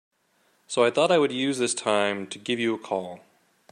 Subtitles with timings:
[0.65, 3.19] So I thought I would use this time to give you a call.